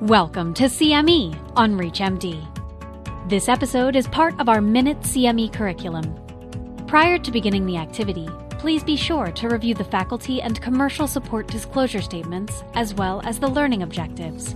Welcome 0.00 0.54
to 0.54 0.62
CME 0.62 1.52
on 1.56 1.74
ReachMD. 1.74 3.28
This 3.28 3.50
episode 3.50 3.94
is 3.94 4.08
part 4.08 4.32
of 4.40 4.48
our 4.48 4.62
Minute 4.62 4.98
CME 5.00 5.52
curriculum. 5.52 6.16
Prior 6.86 7.18
to 7.18 7.30
beginning 7.30 7.66
the 7.66 7.76
activity, 7.76 8.26
please 8.52 8.82
be 8.82 8.96
sure 8.96 9.30
to 9.32 9.48
review 9.50 9.74
the 9.74 9.84
faculty 9.84 10.40
and 10.40 10.58
commercial 10.62 11.06
support 11.06 11.48
disclosure 11.48 12.00
statements 12.00 12.64
as 12.72 12.94
well 12.94 13.20
as 13.26 13.40
the 13.40 13.48
learning 13.48 13.82
objectives. 13.82 14.54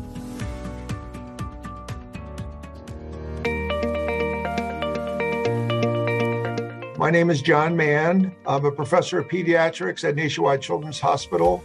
My 6.96 7.11
name 7.11 7.29
is 7.29 7.42
John 7.42 7.76
Mahan. 7.76 8.34
I'm 8.46 8.64
a 8.64 8.72
professor 8.72 9.18
of 9.18 9.29
pediatrics 9.29 10.08
at 10.08 10.16
Nationwide 10.16 10.62
Children's 10.62 11.00
Hospital, 11.00 11.62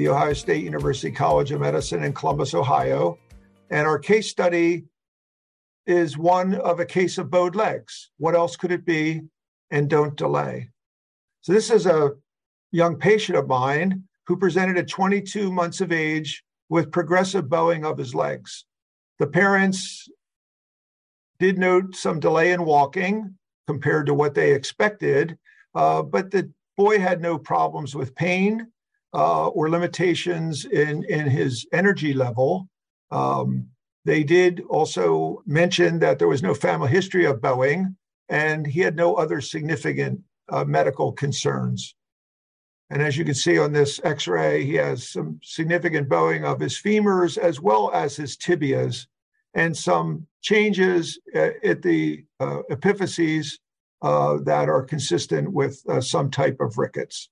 the 0.00 0.08
Ohio 0.08 0.32
State 0.32 0.64
University 0.64 1.10
College 1.10 1.52
of 1.52 1.60
Medicine 1.60 2.04
in 2.04 2.14
Columbus, 2.14 2.54
Ohio. 2.54 3.18
And 3.68 3.86
our 3.86 3.98
case 3.98 4.30
study 4.30 4.84
is 5.86 6.16
one 6.16 6.54
of 6.54 6.80
a 6.80 6.86
case 6.86 7.18
of 7.18 7.30
bowed 7.30 7.54
legs. 7.54 8.10
What 8.16 8.34
else 8.34 8.56
could 8.56 8.72
it 8.72 8.86
be? 8.86 9.20
And 9.70 9.90
don't 9.90 10.16
delay. 10.16 10.70
So, 11.42 11.52
this 11.52 11.70
is 11.70 11.84
a 11.84 12.12
young 12.72 12.96
patient 12.96 13.36
of 13.36 13.46
mine 13.46 14.04
who 14.26 14.38
presented 14.38 14.78
at 14.78 14.88
22 14.88 15.52
months 15.52 15.82
of 15.82 15.92
age 15.92 16.44
with 16.70 16.90
progressive 16.90 17.50
bowing 17.50 17.84
of 17.84 17.98
his 17.98 18.14
legs. 18.14 18.64
The 19.18 19.26
parents 19.26 20.08
did 21.38 21.58
note 21.58 21.94
some 21.94 22.20
delay 22.20 22.52
in 22.52 22.64
walking, 22.64 23.34
compared 23.66 24.06
to 24.06 24.14
what 24.14 24.32
they 24.32 24.54
expected. 24.54 25.36
Uh, 25.74 26.00
but 26.00 26.30
the 26.30 26.50
boy 26.78 26.98
had 26.98 27.20
no 27.20 27.36
problems 27.36 27.94
with 27.94 28.14
pain 28.14 28.66
uh, 29.12 29.48
or 29.48 29.70
limitations 29.70 30.64
in, 30.64 31.04
in 31.04 31.28
his 31.28 31.66
energy 31.72 32.12
level. 32.12 32.68
Um, 33.10 33.66
they 34.04 34.22
did 34.24 34.62
also 34.68 35.42
mention 35.46 35.98
that 35.98 36.18
there 36.18 36.28
was 36.28 36.42
no 36.42 36.54
family 36.54 36.90
history 36.90 37.26
of 37.26 37.40
bowing, 37.40 37.96
and 38.28 38.66
he 38.66 38.80
had 38.80 38.96
no 38.96 39.14
other 39.14 39.40
significant 39.40 40.20
uh, 40.48 40.64
medical 40.64 41.12
concerns. 41.12 41.94
And 42.90 43.02
as 43.02 43.16
you 43.16 43.24
can 43.24 43.34
see 43.34 43.58
on 43.58 43.72
this 43.72 44.00
x 44.02 44.26
ray, 44.26 44.64
he 44.64 44.74
has 44.74 45.08
some 45.08 45.38
significant 45.42 46.08
bowing 46.08 46.44
of 46.44 46.58
his 46.58 46.74
femurs 46.74 47.38
as 47.38 47.60
well 47.60 47.90
as 47.92 48.16
his 48.16 48.36
tibias 48.36 49.06
and 49.54 49.76
some 49.76 50.26
changes 50.42 51.18
uh, 51.34 51.50
at 51.64 51.82
the 51.82 52.24
uh, 52.40 52.62
epiphyses 52.70 53.58
uh, 54.02 54.38
that 54.44 54.68
are 54.68 54.82
consistent 54.82 55.52
with 55.52 55.82
uh, 55.88 56.00
some 56.00 56.30
type 56.30 56.56
of 56.60 56.78
rickets. 56.78 57.28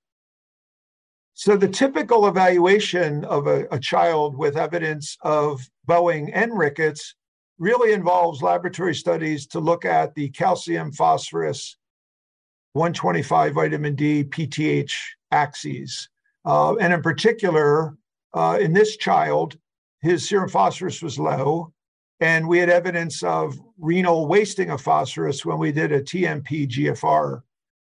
So, 1.41 1.57
the 1.57 1.69
typical 1.69 2.27
evaluation 2.27 3.25
of 3.27 3.47
a, 3.47 3.69
a, 3.71 3.79
child 3.79 4.37
with 4.37 4.57
evidence 4.57 5.17
of 5.23 5.61
bowing 5.87 6.33
and 6.33 6.59
rickets 6.59 7.15
really 7.61 7.93
involves 7.93 8.43
laboratory 8.43 8.93
studies 8.93 9.47
to 9.49 9.61
look 9.61 9.85
at 9.85 10.17
the 10.17 10.31
calcium, 10.31 10.91
phosphorus, 10.91 11.77
125 12.73 13.55
vitamin 13.55 13.95
D, 13.95 14.25
PTH 14.25 14.93
axes. 15.31 16.09
Uh, 16.45 16.75
and 16.79 16.93
in 16.93 17.03
particular, 17.03 17.97
uh, 18.35 18.59
in 18.61 18.73
this 18.73 18.97
child, 18.97 19.57
his 20.03 20.29
serum 20.29 20.49
phosphorus 20.49 21.03
was 21.03 21.21
low, 21.21 21.73
and 22.19 22.49
we 22.49 22.59
had 22.59 22.69
evidence 22.69 23.23
of 23.23 23.57
renal 23.79 24.27
wasting 24.27 24.71
of 24.71 24.81
phosphorus 24.81 25.47
when 25.47 25.59
we 25.59 25.71
did 25.71 25.93
a 25.93 26.03
TMP 26.03 26.69
GFR, 26.69 27.43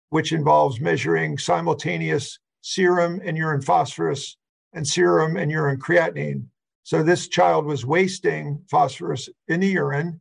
which 0.10 0.34
involves 0.34 0.82
measuring 0.82 1.38
simultaneous 1.38 2.38
serum 2.66 3.22
and 3.24 3.38
urine 3.38 3.62
phosphorus 3.62 4.38
and 4.74 4.88
serum 4.88 5.38
and 5.38 5.52
urine 5.52 5.80
creatinine. 5.80 6.44
So 6.82 7.04
this 7.04 7.28
child 7.28 7.66
was 7.66 7.86
wasting 7.86 8.60
phosphorus 8.72 9.30
in 9.48 9.60
the 9.60 9.68
urine. 9.68 10.20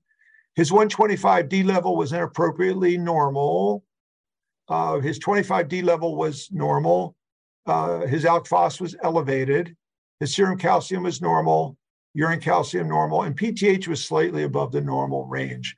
His 0.55 0.71
125D 0.71 1.65
level 1.65 1.97
was 1.97 2.13
inappropriately 2.13 2.99
normal. 2.99 3.83
Uh, 4.69 5.01
his 5.01 5.19
25D 5.19 5.83
level 5.83 6.17
was 6.17 6.51
normal. 6.53 7.17
Uh, 7.67 8.01
his 8.07 8.25
alk 8.25 8.79
was 8.79 8.95
elevated. 9.03 9.75
His 10.21 10.35
serum 10.35 10.59
calcium 10.59 11.03
was 11.03 11.23
normal 11.23 11.79
urine 12.15 12.41
calcium 12.41 12.89
normal, 12.89 13.23
and 13.23 13.37
PTH 13.37 13.89
was 13.89 14.05
slightly 14.05 14.45
above 14.45 14.73
the 14.73 14.81
normal 14.81 15.27
range. 15.27 15.77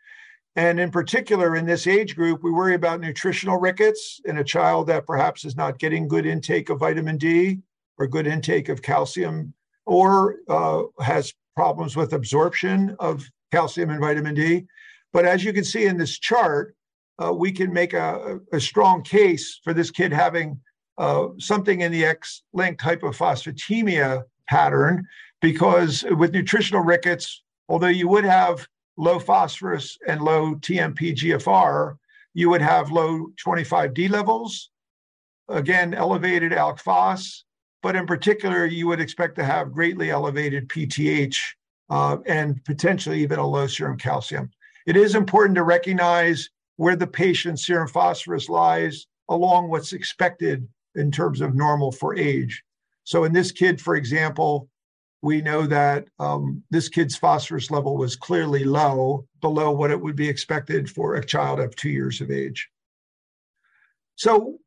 And 0.56 0.80
in 0.80 0.90
particular, 0.90 1.54
in 1.54 1.66
this 1.66 1.86
age 1.86 2.16
group, 2.16 2.42
we 2.42 2.50
worry 2.50 2.74
about 2.74 3.00
nutritional 3.00 3.58
rickets 3.58 4.20
in 4.24 4.38
a 4.38 4.44
child 4.44 4.86
that 4.86 5.06
perhaps 5.06 5.44
is 5.44 5.54
not 5.54 5.78
getting 5.78 6.08
good 6.08 6.24
intake 6.24 6.70
of 6.70 6.80
vitamin 6.80 7.18
D 7.18 7.58
or 7.98 8.06
good 8.06 8.26
intake 8.26 8.70
of 8.70 8.80
calcium 8.80 9.52
or 9.84 10.36
uh, 10.48 10.84
has 11.00 11.34
problems 11.54 11.94
with 11.94 12.14
absorption 12.14 12.96
of 12.98 13.28
calcium 13.52 13.90
and 13.90 14.00
vitamin 14.00 14.34
D. 14.34 14.64
But 15.12 15.26
as 15.26 15.44
you 15.44 15.52
can 15.52 15.64
see 15.64 15.84
in 15.84 15.98
this 15.98 16.18
chart, 16.18 16.74
uh, 17.22 17.32
we 17.32 17.52
can 17.52 17.72
make 17.72 17.92
a, 17.92 18.40
a, 18.52 18.60
strong 18.60 19.02
case 19.02 19.60
for 19.64 19.72
this 19.72 19.90
kid 19.90 20.12
having 20.12 20.60
uh, 20.98 21.28
something 21.38 21.80
in 21.80 21.90
the 21.90 22.04
X 22.04 22.42
linked 22.52 22.82
hypophosphatemia 22.82 24.22
pattern 24.48 25.06
because 25.40 26.04
with 26.10 26.32
nutritional 26.32 26.82
rickets, 26.82 27.42
although 27.70 27.86
you 27.86 28.06
would 28.08 28.24
have 28.24 28.66
low 28.96 29.18
phosphorus 29.18 29.98
and 30.06 30.22
low 30.22 30.54
TMP 30.56 31.14
GFR, 31.14 31.96
you 32.34 32.50
would 32.50 32.62
have 32.62 32.90
low 32.90 33.28
25D 33.44 34.10
levels, 34.10 34.70
again, 35.48 35.94
elevated 35.94 36.52
alk 36.52 36.78
phos, 36.78 37.44
but 37.82 37.96
in 37.96 38.06
particular, 38.06 38.66
you 38.66 38.86
would 38.86 39.00
expect 39.00 39.36
to 39.36 39.44
have 39.44 39.72
greatly 39.72 40.10
elevated 40.10 40.68
PTH 40.68 41.36
uh, 41.90 42.18
and 42.26 42.64
potentially 42.64 43.20
even 43.22 43.38
a 43.38 43.46
low 43.46 43.66
serum 43.66 43.96
calcium. 43.96 44.50
It 44.86 44.96
is 44.96 45.14
important 45.14 45.56
to 45.56 45.62
recognize 45.62 46.50
where 46.76 46.96
the 46.96 47.06
patient's 47.06 47.66
serum 47.66 47.88
phosphorus 47.88 48.48
lies 48.48 49.06
along 49.28 49.68
what's 49.68 49.92
expected 49.92 50.66
in 50.94 51.10
terms 51.10 51.40
of 51.40 51.54
normal 51.54 51.92
for 51.92 52.16
age. 52.16 52.62
So 53.04 53.24
in 53.24 53.32
this 53.32 53.52
kid, 53.52 53.80
for 53.80 53.96
example, 53.96 54.68
we 55.26 55.42
know 55.42 55.66
that 55.66 56.06
um, 56.20 56.62
this 56.70 56.88
kid's 56.88 57.16
phosphorus 57.16 57.68
level 57.68 57.96
was 57.96 58.14
clearly 58.14 58.62
low, 58.62 59.26
below 59.40 59.72
what 59.72 59.90
it 59.90 60.00
would 60.00 60.14
be 60.14 60.28
expected 60.28 60.88
for 60.88 61.16
a 61.16 61.26
child 61.26 61.58
of 61.58 61.74
two 61.74 61.90
years 61.90 62.20
of 62.20 62.30
age. 62.30 62.68
So, 64.14 64.58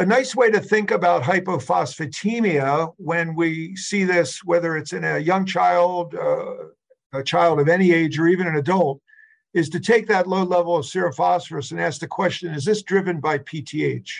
a 0.00 0.04
nice 0.04 0.34
way 0.34 0.50
to 0.50 0.58
think 0.58 0.90
about 0.90 1.22
hypophosphatemia 1.22 2.94
when 2.96 3.36
we 3.36 3.76
see 3.76 4.02
this, 4.02 4.44
whether 4.44 4.76
it's 4.76 4.92
in 4.92 5.04
a 5.04 5.18
young 5.18 5.46
child, 5.46 6.16
uh, 6.16 6.64
a 7.12 7.22
child 7.22 7.60
of 7.60 7.68
any 7.68 7.92
age, 7.92 8.18
or 8.18 8.26
even 8.26 8.48
an 8.48 8.56
adult, 8.56 9.00
is 9.54 9.68
to 9.68 9.78
take 9.78 10.08
that 10.08 10.26
low 10.26 10.42
level 10.42 10.76
of 10.76 10.84
serum 10.84 11.12
phosphorus 11.12 11.70
and 11.70 11.80
ask 11.80 12.00
the 12.00 12.08
question 12.08 12.52
is 12.54 12.64
this 12.64 12.82
driven 12.82 13.20
by 13.20 13.38
PTH? 13.38 14.10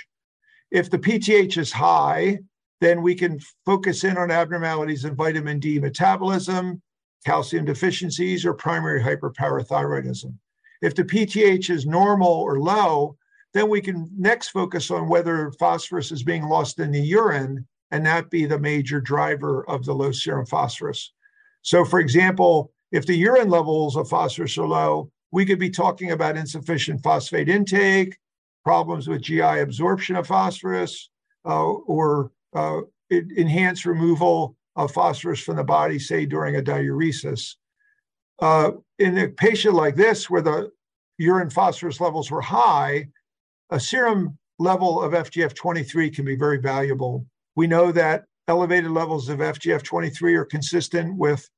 If 0.70 0.90
the 0.90 0.98
PTH 0.98 1.58
is 1.58 1.72
high, 1.72 2.38
then 2.80 3.02
we 3.02 3.14
can 3.14 3.40
focus 3.64 4.04
in 4.04 4.16
on 4.16 4.30
abnormalities 4.30 5.04
in 5.04 5.14
vitamin 5.14 5.58
D 5.58 5.78
metabolism, 5.78 6.80
calcium 7.24 7.64
deficiencies, 7.64 8.44
or 8.44 8.54
primary 8.54 9.02
hyperparathyroidism. 9.02 10.34
If 10.80 10.94
the 10.94 11.04
PTH 11.04 11.70
is 11.70 11.86
normal 11.86 12.28
or 12.28 12.60
low, 12.60 13.16
then 13.54 13.68
we 13.68 13.80
can 13.80 14.08
next 14.16 14.48
focus 14.48 14.90
on 14.90 15.08
whether 15.08 15.50
phosphorus 15.58 16.12
is 16.12 16.22
being 16.22 16.44
lost 16.44 16.78
in 16.78 16.92
the 16.92 17.00
urine 17.00 17.66
and 17.90 18.04
that 18.06 18.30
be 18.30 18.44
the 18.44 18.58
major 18.58 19.00
driver 19.00 19.68
of 19.68 19.84
the 19.84 19.94
low 19.94 20.12
serum 20.12 20.46
phosphorus. 20.46 21.12
So, 21.62 21.84
for 21.84 22.00
example, 22.00 22.70
if 22.92 23.06
the 23.06 23.16
urine 23.16 23.48
levels 23.48 23.96
of 23.96 24.08
phosphorus 24.08 24.58
are 24.58 24.66
low, 24.66 25.10
we 25.30 25.44
could 25.44 25.58
be 25.58 25.70
talking 25.70 26.12
about 26.12 26.36
insufficient 26.36 27.02
phosphate 27.02 27.48
intake, 27.48 28.16
problems 28.64 29.08
with 29.08 29.22
GI 29.22 29.40
absorption 29.40 30.16
of 30.16 30.26
phosphorus, 30.26 31.10
uh, 31.44 31.64
or 31.64 32.30
uh, 32.54 32.80
enhanced 33.10 33.84
removal 33.84 34.56
of 34.76 34.92
phosphorus 34.92 35.40
from 35.40 35.56
the 35.56 35.64
body, 35.64 35.98
say 35.98 36.26
during 36.26 36.56
a 36.56 36.62
diuresis. 36.62 37.56
Uh, 38.40 38.72
in 38.98 39.18
a 39.18 39.28
patient 39.28 39.74
like 39.74 39.96
this, 39.96 40.30
where 40.30 40.42
the 40.42 40.70
urine 41.18 41.50
phosphorus 41.50 42.00
levels 42.00 42.30
were 42.30 42.40
high, 42.40 43.08
a 43.70 43.80
serum 43.80 44.38
level 44.58 45.02
of 45.02 45.12
FGF23 45.12 46.14
can 46.14 46.24
be 46.24 46.36
very 46.36 46.58
valuable. 46.58 47.26
We 47.56 47.66
know 47.66 47.92
that 47.92 48.24
elevated 48.46 48.90
levels 48.90 49.28
of 49.28 49.38
FGF23 49.38 50.36
are 50.36 50.44
consistent 50.44 51.16
with 51.16 51.48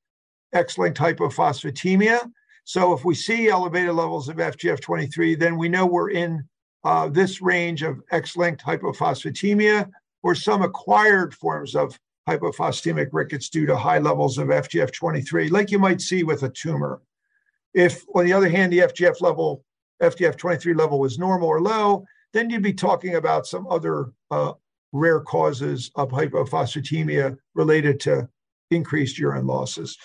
X-linked 0.52 0.98
hypophosphatemia. 0.98 2.30
So 2.64 2.92
if 2.92 3.04
we 3.04 3.14
see 3.14 3.48
elevated 3.48 3.94
levels 3.94 4.28
of 4.28 4.36
FGF23, 4.36 5.38
then 5.38 5.56
we 5.56 5.68
know 5.68 5.86
we're 5.86 6.10
in 6.10 6.44
uh, 6.84 7.08
this 7.08 7.42
range 7.42 7.82
of 7.82 8.00
X-linked 8.10 8.64
hypophosphatemia 8.64 9.90
or 10.22 10.34
some 10.34 10.62
acquired 10.62 11.34
forms 11.34 11.74
of 11.74 11.98
hypophosphatemic 12.28 13.08
rickets 13.12 13.48
due 13.48 13.66
to 13.66 13.76
high 13.76 13.98
levels 13.98 14.38
of 14.38 14.48
FGF23, 14.48 15.50
like 15.50 15.70
you 15.70 15.78
might 15.78 16.00
see 16.00 16.22
with 16.22 16.42
a 16.42 16.48
tumor. 16.50 17.00
If, 17.74 18.04
on 18.14 18.24
the 18.24 18.32
other 18.32 18.48
hand, 18.48 18.72
the 18.72 18.80
FGF 18.80 19.20
level, 19.20 19.64
FGF23 20.02 20.76
level 20.76 20.98
was 20.98 21.18
normal 21.18 21.48
or 21.48 21.60
low, 21.60 22.04
then 22.32 22.50
you'd 22.50 22.62
be 22.62 22.72
talking 22.72 23.16
about 23.16 23.46
some 23.46 23.66
other 23.68 24.12
uh, 24.30 24.52
rare 24.92 25.20
causes 25.20 25.90
of 25.94 26.10
hypophosphatemia 26.10 27.36
related 27.54 28.00
to 28.00 28.28
increased 28.70 29.18
urine 29.18 29.46
losses. 29.46 29.96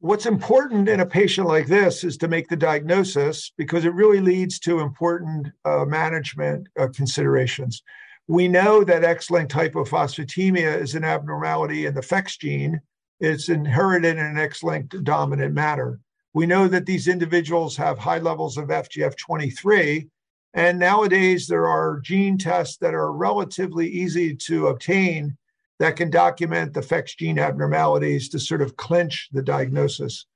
what's 0.00 0.26
important 0.26 0.88
in 0.88 1.00
a 1.00 1.06
patient 1.06 1.46
like 1.48 1.66
this 1.66 2.04
is 2.04 2.16
to 2.16 2.28
make 2.28 2.48
the 2.48 2.56
diagnosis 2.56 3.50
because 3.56 3.84
it 3.84 3.94
really 3.94 4.20
leads 4.20 4.60
to 4.60 4.78
important 4.78 5.48
uh, 5.64 5.84
management 5.84 6.68
uh, 6.78 6.86
considerations. 6.94 7.82
We 8.28 8.46
know 8.46 8.84
that 8.84 9.04
X-linked 9.04 9.52
hypophosphatemia 9.52 10.82
is 10.82 10.94
an 10.94 11.02
abnormality 11.02 11.86
in 11.86 11.94
the 11.94 12.02
PHEX 12.02 12.38
gene. 12.38 12.78
It's 13.20 13.48
inherited 13.48 14.18
in 14.18 14.24
an 14.24 14.38
X-linked 14.38 15.02
dominant 15.02 15.54
manner. 15.54 15.98
We 16.34 16.44
know 16.44 16.68
that 16.68 16.84
these 16.84 17.08
individuals 17.08 17.74
have 17.78 17.98
high 17.98 18.18
levels 18.18 18.58
of 18.58 18.68
FGF23, 18.68 20.10
and 20.52 20.78
nowadays 20.78 21.46
there 21.46 21.66
are 21.66 22.00
gene 22.00 22.36
tests 22.36 22.76
that 22.76 22.92
are 22.92 23.12
relatively 23.12 23.88
easy 23.88 24.36
to 24.36 24.66
obtain 24.66 25.34
that 25.78 25.96
can 25.96 26.10
document 26.10 26.74
the 26.74 26.82
PHEX 26.82 27.16
gene 27.16 27.38
abnormalities 27.38 28.28
to 28.28 28.38
sort 28.38 28.60
of 28.60 28.76
clinch 28.76 29.30
the 29.32 29.42
diagnosis. 29.42 30.26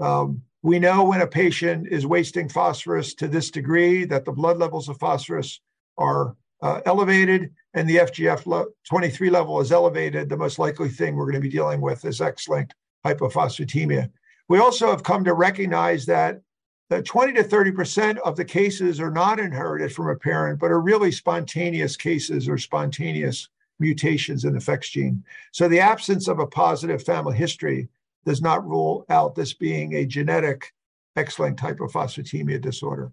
Um, 0.00 0.40
we 0.62 0.78
know 0.78 1.04
when 1.04 1.20
a 1.20 1.26
patient 1.26 1.88
is 1.90 2.06
wasting 2.06 2.48
phosphorus 2.48 3.12
to 3.16 3.28
this 3.28 3.50
degree 3.50 4.06
that 4.06 4.24
the 4.24 4.32
blood 4.32 4.56
levels 4.56 4.88
of 4.88 4.98
phosphorus 4.98 5.60
are 5.98 6.34
uh, 6.62 6.80
elevated 6.86 7.52
and 7.74 7.88
the 7.88 7.96
FGF 7.96 8.66
23 8.88 9.30
level 9.30 9.60
is 9.60 9.72
elevated, 9.72 10.28
the 10.28 10.36
most 10.36 10.58
likely 10.58 10.88
thing 10.88 11.14
we're 11.14 11.24
going 11.24 11.34
to 11.34 11.40
be 11.40 11.50
dealing 11.50 11.80
with 11.80 12.04
is 12.04 12.20
X 12.20 12.48
linked 12.48 12.74
hypophosphatemia. 13.04 14.10
We 14.48 14.58
also 14.58 14.90
have 14.90 15.02
come 15.02 15.24
to 15.24 15.34
recognize 15.34 16.06
that 16.06 16.40
that 16.88 17.04
20 17.04 17.32
to 17.34 17.42
30% 17.42 18.18
of 18.18 18.36
the 18.36 18.44
cases 18.44 19.00
are 19.00 19.10
not 19.10 19.40
inherited 19.40 19.92
from 19.92 20.08
a 20.08 20.16
parent, 20.16 20.60
but 20.60 20.70
are 20.70 20.80
really 20.80 21.10
spontaneous 21.10 21.96
cases 21.96 22.48
or 22.48 22.58
spontaneous 22.58 23.48
mutations 23.80 24.44
in 24.44 24.52
the 24.52 24.60
PHEX 24.60 24.90
gene. 24.90 25.24
So 25.52 25.68
the 25.68 25.80
absence 25.80 26.28
of 26.28 26.38
a 26.38 26.46
positive 26.46 27.02
family 27.02 27.36
history 27.36 27.88
does 28.24 28.40
not 28.40 28.66
rule 28.66 29.04
out 29.10 29.34
this 29.34 29.52
being 29.52 29.94
a 29.94 30.06
genetic 30.06 30.72
X-linked 31.16 31.60
hypophosphatemia 31.60 32.60
disorder. 32.60 33.12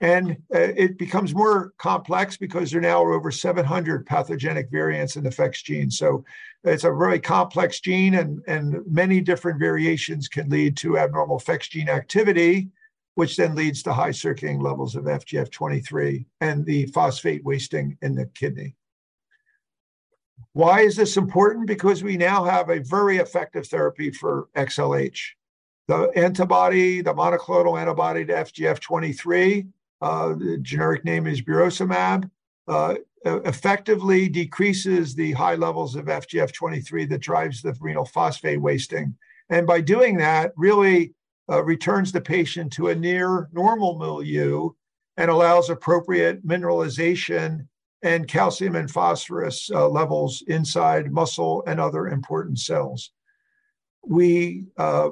And 0.00 0.32
uh, 0.54 0.58
it 0.76 0.96
becomes 0.96 1.34
more 1.34 1.72
complex 1.78 2.36
because 2.36 2.70
there 2.70 2.80
now 2.80 3.02
are 3.02 3.12
over 3.12 3.32
700 3.32 4.06
pathogenic 4.06 4.70
variants 4.70 5.16
in 5.16 5.24
the 5.24 5.30
PHEX 5.30 5.64
gene. 5.64 5.90
So 5.90 6.24
it's 6.62 6.84
a 6.84 6.92
very 6.92 7.18
complex 7.18 7.80
gene, 7.80 8.14
and, 8.14 8.40
and 8.46 8.80
many 8.86 9.20
different 9.20 9.58
variations 9.58 10.28
can 10.28 10.48
lead 10.48 10.76
to 10.78 10.98
abnormal 10.98 11.40
PHEX 11.40 11.70
gene 11.70 11.88
activity, 11.88 12.68
which 13.16 13.36
then 13.36 13.56
leads 13.56 13.82
to 13.82 13.92
high 13.92 14.12
circulating 14.12 14.62
levels 14.62 14.94
of 14.94 15.04
FGF23 15.04 16.26
and 16.40 16.64
the 16.64 16.86
phosphate 16.86 17.44
wasting 17.44 17.98
in 18.00 18.14
the 18.14 18.26
kidney. 18.26 18.76
Why 20.52 20.82
is 20.82 20.94
this 20.96 21.16
important? 21.16 21.66
Because 21.66 22.04
we 22.04 22.16
now 22.16 22.44
have 22.44 22.70
a 22.70 22.80
very 22.80 23.18
effective 23.18 23.66
therapy 23.66 24.12
for 24.12 24.48
XLH. 24.56 25.18
The 25.88 26.10
antibody, 26.14 27.00
the 27.00 27.14
monoclonal 27.14 27.80
antibody 27.80 28.24
to 28.26 28.32
FGF23, 28.32 29.60
uh, 29.60 29.66
the 30.00 30.58
generic 30.62 31.04
name 31.04 31.26
is 31.26 31.42
burosumab, 31.42 32.30
uh, 32.66 32.94
effectively 33.24 34.28
decreases 34.28 35.14
the 35.14 35.32
high 35.32 35.56
levels 35.56 35.96
of 35.96 36.06
FGF23 36.06 37.08
that 37.08 37.18
drives 37.18 37.62
the 37.62 37.74
renal 37.80 38.04
phosphate 38.04 38.60
wasting. 38.60 39.14
And 39.50 39.66
by 39.66 39.80
doing 39.80 40.16
that, 40.18 40.52
really 40.56 41.14
uh, 41.50 41.64
returns 41.64 42.12
the 42.12 42.20
patient 42.20 42.72
to 42.74 42.88
a 42.88 42.94
near 42.94 43.48
normal 43.52 43.98
milieu 43.98 44.70
and 45.16 45.30
allows 45.30 45.70
appropriate 45.70 46.46
mineralization 46.46 47.66
and 48.02 48.28
calcium 48.28 48.76
and 48.76 48.90
phosphorus 48.90 49.70
uh, 49.74 49.88
levels 49.88 50.44
inside 50.46 51.10
muscle 51.10 51.64
and 51.66 51.80
other 51.80 52.08
important 52.08 52.58
cells. 52.60 53.10
We 54.06 54.66
uh, 54.76 55.10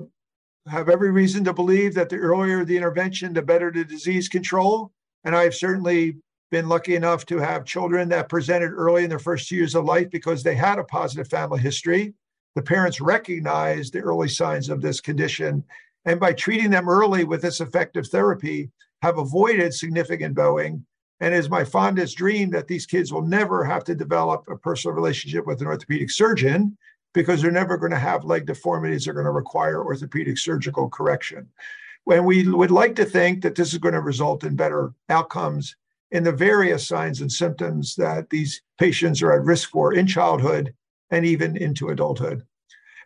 have 0.68 0.88
every 0.88 1.10
reason 1.10 1.44
to 1.44 1.52
believe 1.52 1.94
that 1.94 2.08
the 2.08 2.16
earlier 2.16 2.64
the 2.64 2.76
intervention, 2.76 3.32
the 3.32 3.42
better 3.42 3.70
the 3.70 3.84
disease 3.84 4.28
control. 4.28 4.92
And 5.24 5.34
I've 5.34 5.54
certainly 5.54 6.16
been 6.50 6.68
lucky 6.68 6.94
enough 6.94 7.26
to 7.26 7.38
have 7.38 7.64
children 7.64 8.08
that 8.10 8.28
presented 8.28 8.72
early 8.72 9.04
in 9.04 9.10
their 9.10 9.18
first 9.18 9.50
years 9.50 9.74
of 9.74 9.84
life 9.84 10.10
because 10.10 10.42
they 10.42 10.54
had 10.54 10.78
a 10.78 10.84
positive 10.84 11.28
family 11.28 11.60
history. 11.60 12.14
The 12.54 12.62
parents 12.62 13.00
recognized 13.00 13.92
the 13.92 14.00
early 14.00 14.28
signs 14.28 14.68
of 14.68 14.80
this 14.80 15.00
condition. 15.00 15.64
And 16.04 16.20
by 16.20 16.32
treating 16.32 16.70
them 16.70 16.88
early 16.88 17.24
with 17.24 17.42
this 17.42 17.60
effective 17.60 18.06
therapy, 18.08 18.70
have 19.02 19.18
avoided 19.18 19.74
significant 19.74 20.34
bowing 20.34 20.84
and 21.20 21.34
it 21.34 21.38
is 21.38 21.48
my 21.48 21.64
fondest 21.64 22.16
dream 22.16 22.50
that 22.50 22.68
these 22.68 22.86
kids 22.86 23.12
will 23.12 23.22
never 23.22 23.64
have 23.64 23.84
to 23.84 23.94
develop 23.94 24.44
a 24.48 24.56
personal 24.56 24.94
relationship 24.94 25.46
with 25.46 25.60
an 25.60 25.66
orthopedic 25.66 26.10
surgeon 26.10 26.76
because 27.14 27.40
they're 27.40 27.50
never 27.50 27.76
going 27.76 27.92
to 27.92 27.98
have 27.98 28.24
leg 28.24 28.46
deformities 28.46 29.04
that 29.04 29.10
are 29.12 29.14
going 29.14 29.24
to 29.24 29.30
require 29.30 29.84
orthopedic 29.84 30.38
surgical 30.38 30.88
correction. 30.88 31.48
When 32.04 32.24
we 32.24 32.46
would 32.48 32.70
like 32.70 32.94
to 32.96 33.04
think 33.04 33.42
that 33.42 33.54
this 33.54 33.72
is 33.72 33.78
going 33.78 33.94
to 33.94 34.00
result 34.00 34.44
in 34.44 34.54
better 34.54 34.92
outcomes 35.08 35.74
in 36.10 36.22
the 36.22 36.32
various 36.32 36.86
signs 36.86 37.20
and 37.20 37.30
symptoms 37.30 37.96
that 37.96 38.30
these 38.30 38.62
patients 38.78 39.22
are 39.22 39.32
at 39.32 39.44
risk 39.44 39.70
for 39.70 39.92
in 39.92 40.06
childhood 40.06 40.72
and 41.10 41.24
even 41.24 41.56
into 41.56 41.88
adulthood. 41.88 42.44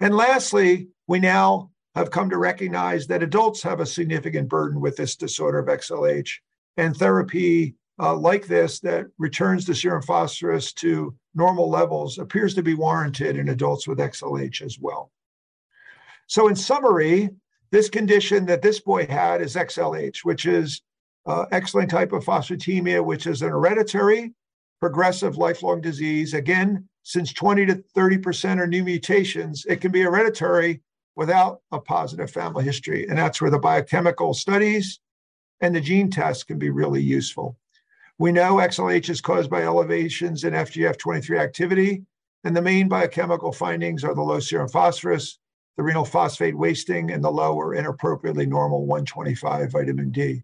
And 0.01 0.15
lastly, 0.15 0.89
we 1.07 1.19
now 1.19 1.71
have 1.95 2.11
come 2.11 2.31
to 2.31 2.39
recognize 2.39 3.07
that 3.07 3.23
adults 3.23 3.63
have 3.63 3.81
a 3.81 3.87
significant 3.87 4.49
burden 4.49 4.81
with 4.81 4.97
this 4.97 5.17
disorder 5.17 5.59
of 5.59 5.67
XLH, 5.67 6.31
and 6.77 6.97
therapy 6.97 7.75
uh, 8.01 8.17
like 8.17 8.47
this 8.47 8.81
that 8.81 9.07
returns 9.19 9.67
the 9.67 9.75
serum 9.75 10.03
phosphorus 10.03 10.73
to 10.73 11.15
normal 11.35 11.69
levels 11.69 12.19
appears 12.19 12.55
to 12.55 12.63
be 12.63 12.75
warranted 12.75 13.37
in 13.37 13.51
adults 13.51 13.87
with 13.87 13.99
XLH 13.99 14.63
as 14.63 14.79
well. 14.81 15.11
So, 16.27 16.49
in 16.49 16.57
summary, 16.57 17.31
this 17.71 17.89
condition 17.89 18.47
that 18.47 18.63
this 18.63 18.81
boy 18.81 19.07
had 19.07 19.43
is 19.43 19.55
XLH, 19.55 20.19
which 20.25 20.47
is 20.47 20.83
uh, 21.27 21.45
X-linked 21.53 21.93
hypophosphatemia, 21.93 23.05
which 23.05 23.27
is 23.27 23.43
an 23.43 23.51
hereditary, 23.51 24.33
progressive, 24.81 25.37
lifelong 25.37 25.81
disease. 25.81 26.35
Again, 26.35 26.89
since 27.03 27.33
20 27.33 27.67
to 27.67 27.85
30% 27.97 28.59
are 28.59 28.67
new 28.67 28.83
mutations, 28.83 29.67
it 29.67 29.81
can 29.81 29.93
be 29.93 30.01
hereditary 30.01 30.81
without 31.17 31.61
a 31.71 31.81
positive 31.81 32.31
family 32.31 32.65
history. 32.65 33.07
And 33.09 33.19
that's 33.19 33.41
where 33.41 33.51
the 33.51 33.59
biochemical 33.59 34.33
studies 34.33 35.01
and 35.61 35.75
the 35.75 35.81
gene 35.81 36.11
tests 36.11 36.45
can 36.45 36.59
be 36.59 36.71
really 36.71 37.03
useful. 37.03 37.59
We 38.21 38.33
know 38.33 38.57
XLH 38.57 39.09
is 39.09 39.23
caused 39.23 39.49
by 39.49 39.63
elevations 39.63 40.45
in 40.45 40.53
FGF23 40.53 41.41
activity, 41.41 42.03
and 42.45 42.55
the 42.55 42.61
main 42.61 42.87
biochemical 42.87 43.51
findings 43.51 44.05
are 44.05 44.15
the 44.15 44.21
low 44.21 44.41
serum 44.41 44.69
phosphorus, 44.69 45.39
the 45.79 45.83
renal 45.83 46.05
phosphate 46.05 46.55
wasting, 46.55 47.13
and 47.13 47.25
the 47.25 47.31
low 47.31 47.55
or 47.57 47.75
inappropriately 47.75 48.45
normal 48.45 48.85
125 48.85 49.73
vitamin 49.73 50.11
D. 50.11 50.43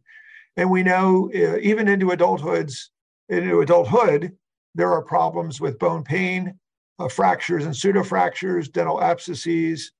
And 0.57 0.71
we 0.71 0.83
know 0.83 1.31
uh, 1.35 1.59
even 1.59 1.87
into 1.87 2.07
adulthoods, 2.07 2.89
into 3.29 3.61
adulthood, 3.61 4.35
there 4.75 4.91
are 4.91 5.03
problems 5.03 5.61
with 5.61 5.79
bone 5.79 6.03
pain, 6.03 6.59
uh, 6.99 7.09
fractures 7.09 7.67
and 7.67 7.75
pseudofractures, 7.75 8.73
dental 8.73 9.03
abscesses, 9.03 9.93